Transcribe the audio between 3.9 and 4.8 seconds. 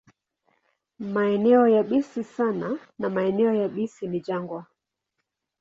ni jangwa.